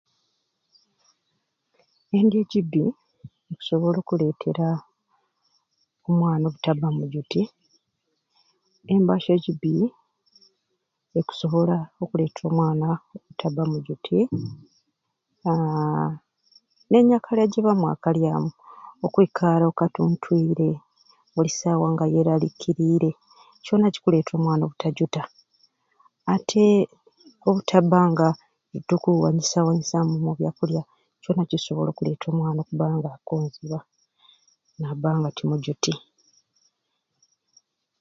Endya 2.17 2.37
egibi 2.43 2.83
ekusobola 3.51 3.97
okuleteera 4.01 4.67
omwana 6.07 6.43
obutabba 6.47 6.87
mujuti, 6.97 7.41
embasya 8.93 9.31
egibbi 9.37 9.69
ekibiina 9.73 11.15
ekusobola 11.19 11.77
okuleetera 12.03 12.47
omwana 12.51 12.87
obutabba 13.17 13.61
mujuti 13.71 14.19
aaa 15.49 16.09
n'enyakalya 16.89 17.45
gyebamwakalyamu 17.51 18.49
okwikara 19.05 19.63
oku 19.67 19.77
katuntwire 19.79 20.69
buli 21.33 21.51
saawa 21.59 21.87
nga 21.93 22.05
yeraliikiriire 22.13 23.09
kyona 23.63 23.87
kikuletera 23.93 24.35
omwana 24.37 24.63
obu 24.65 24.75
tajuta 24.81 25.21
atii 26.33 26.83
obutabanga 27.47 28.27
tokuwanyisa 28.89 29.65
wanyisamu 29.67 30.11
omubya 30.15 30.51
kulya 30.57 30.81
kyona 31.21 31.43
kisobola 31.49 31.89
okuleetera 31.91 32.29
omwana 32.33 32.59
okubanga 32.61 33.07
akonziba 33.15 33.79
n'atabba 34.77 35.09
mujuti. 35.49 35.93